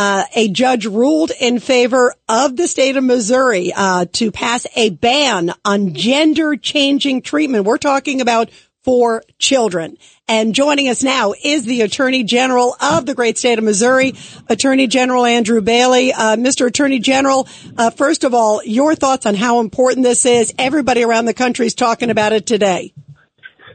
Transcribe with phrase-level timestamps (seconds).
[0.00, 4.88] uh, a judge ruled in favor of the state of Missouri uh, to pass a
[4.88, 7.66] ban on gender changing treatment.
[7.66, 8.48] We're talking about
[8.82, 9.98] for children.
[10.26, 14.14] And joining us now is the Attorney General of the great state of Missouri,
[14.48, 16.14] Attorney General Andrew Bailey.
[16.14, 16.68] Uh, Mr.
[16.68, 20.54] Attorney General, uh, first of all, your thoughts on how important this is.
[20.58, 22.94] Everybody around the country is talking about it today.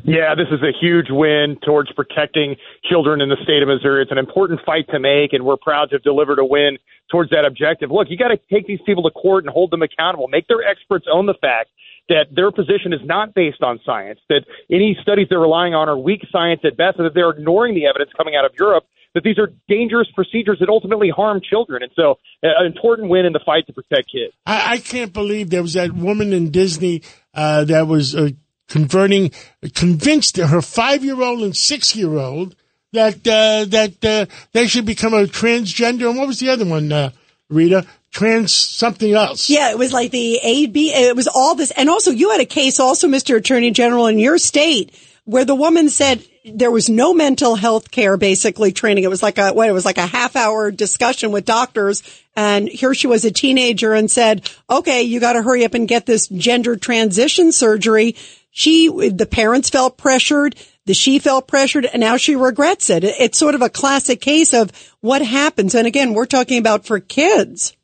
[0.05, 4.03] Yeah, this is a huge win towards protecting children in the state of Missouri.
[4.03, 6.77] It's an important fight to make, and we're proud to have delivered a win
[7.09, 7.89] towards that objective.
[7.89, 10.27] Look, you got to take these people to court and hold them accountable.
[10.27, 11.71] Make their experts own the fact
[12.09, 15.97] that their position is not based on science, that any studies they're relying on are
[15.97, 19.23] weak science at best, and that they're ignoring the evidence coming out of Europe that
[19.23, 21.81] these are dangerous procedures that ultimately harm children.
[21.81, 24.33] And so, an important win in the fight to protect kids.
[24.45, 27.01] I, I can't believe there was that woman in Disney
[27.33, 28.29] uh, that was uh,
[28.67, 29.31] converting,
[29.73, 32.55] convinced her five year old and six year old
[32.93, 36.09] that uh, that uh, they should become a transgender.
[36.09, 37.11] And what was the other one, uh,
[37.49, 37.85] Rita?
[38.11, 39.49] Trans something else.
[39.49, 40.93] Yeah, it was like the AB.
[40.93, 43.35] It was all this, and also you had a case, also, Mr.
[43.35, 44.93] Attorney General, in your state
[45.25, 49.03] where the woman said there was no mental health care basically training.
[49.03, 49.67] It was like a what?
[49.67, 52.03] It was like a half hour discussion with doctors,
[52.35, 55.87] and here she was a teenager and said, "Okay, you got to hurry up and
[55.87, 58.15] get this gender transition surgery."
[58.57, 63.03] She, the parents felt pressured, the she felt pressured, and now she regrets it.
[63.03, 65.75] It's sort of a classic case of what happens.
[65.75, 67.75] And again, we're talking about for kids.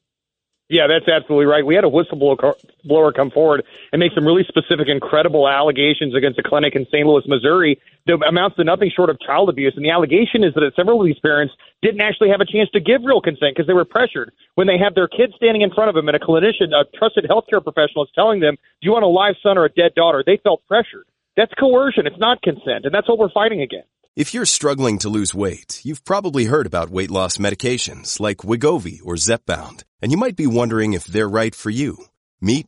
[0.69, 1.65] Yeah, that's absolutely right.
[1.65, 2.37] We had a whistleblower
[3.15, 7.05] come forward and make some really specific and credible allegations against a clinic in St.
[7.05, 9.73] Louis, Missouri that amounts to nothing short of child abuse.
[9.75, 12.79] And the allegation is that several of these parents didn't actually have a chance to
[12.79, 14.31] give real consent because they were pressured.
[14.55, 17.25] When they have their kids standing in front of them and a clinician, a trusted
[17.29, 20.23] healthcare professional is telling them, do you want a live son or a dead daughter?
[20.25, 21.05] They felt pressured.
[21.37, 22.07] That's coercion.
[22.07, 22.85] It's not consent.
[22.85, 23.87] And that's what we're fighting against.
[24.13, 28.99] If you're struggling to lose weight, you've probably heard about weight loss medications like Wegovy
[29.05, 31.97] or Zepbound, and you might be wondering if they're right for you.
[32.41, 32.67] Meet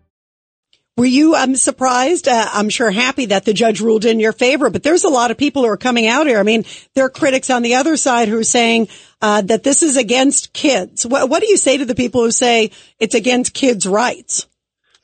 [0.97, 2.27] Were you um, surprised?
[2.27, 5.31] Uh, I'm sure happy that the judge ruled in your favor, but there's a lot
[5.31, 6.39] of people who are coming out here.
[6.39, 6.65] I mean,
[6.95, 8.89] there are critics on the other side who are saying
[9.21, 11.05] uh, that this is against kids.
[11.05, 14.47] What, what do you say to the people who say it's against kids' rights?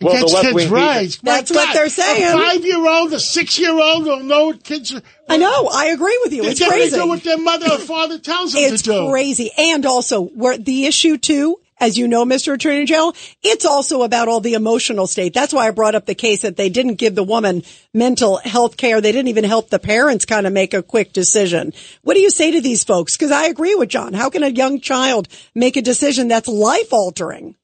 [0.02, 1.18] Well, against kids' rights.
[1.24, 2.38] That's what they're saying.
[2.38, 5.02] A five-year-old, a six-year-old will know what kids are.
[5.30, 5.70] I know.
[5.74, 6.44] I agree with you.
[6.44, 6.96] It's crazy.
[6.98, 9.10] do what their mother or father tells them It's to do.
[9.10, 9.52] crazy.
[9.58, 12.54] And also, where the issue too, as you know, Mr.
[12.54, 15.34] Attorney General, it's also about all the emotional state.
[15.34, 18.78] That's why I brought up the case that they didn't give the woman mental health
[18.78, 19.02] care.
[19.02, 21.74] They didn't even help the parents kind of make a quick decision.
[22.02, 23.16] What do you say to these folks?
[23.16, 24.14] Because I agree with John.
[24.14, 27.56] How can a young child make a decision that's life altering?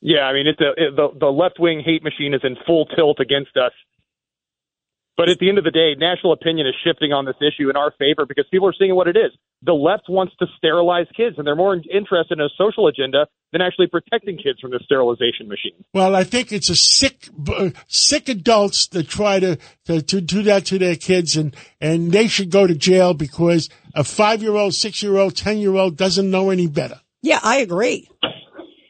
[0.00, 2.86] Yeah, I mean, it's a, it, the the left wing hate machine is in full
[2.86, 3.72] tilt against us.
[5.16, 7.76] But at the end of the day, national opinion is shifting on this issue in
[7.76, 9.32] our favor because people are seeing what it is.
[9.62, 13.62] The left wants to sterilize kids, and they're more interested in a social agenda than
[13.62, 15.72] actually protecting kids from the sterilization machine.
[15.94, 20.42] Well, I think it's a sick, uh, sick adults that try to, to, to do
[20.42, 24.54] that to their kids, and, and they should go to jail because a five year
[24.54, 27.00] old, six year old, ten year old doesn't know any better.
[27.22, 28.08] Yeah, I agree.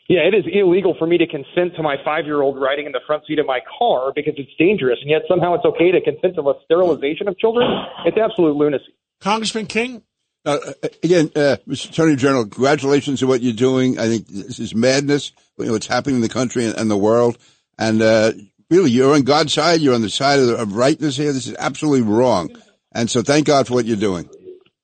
[0.09, 2.93] Yeah, it is illegal for me to consent to my five year old riding in
[2.93, 6.01] the front seat of my car because it's dangerous, and yet somehow it's okay to
[6.01, 7.67] consent to a sterilization of children.
[8.05, 8.95] It's absolute lunacy.
[9.21, 10.03] Congressman King?
[10.45, 10.59] Uh,
[11.03, 11.91] again, uh, Mr.
[11.91, 13.99] Attorney General, congratulations on what you're doing.
[13.99, 15.33] I think this is madness.
[15.59, 17.37] You know, what's happening in the country and, and the world.
[17.77, 18.33] And uh,
[18.71, 19.81] really, you're on God's side.
[19.81, 21.33] You're on the side of, of rightness here.
[21.33, 22.51] This is absolutely wrong.
[22.93, 24.31] And so thank God for what you're doing.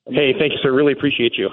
[0.07, 0.73] Hey, thank you, sir.
[0.73, 1.49] Really appreciate you.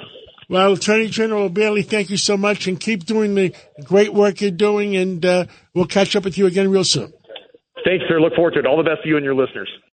[0.49, 3.53] Well, Attorney General Bailey, thank you so much, and keep doing the
[3.83, 4.95] great work you're doing.
[4.95, 7.13] And uh, we'll catch up with you again real soon.
[7.85, 8.19] Thanks, sir.
[8.19, 8.65] Look forward to it.
[8.65, 9.69] All the best to you and your listeners.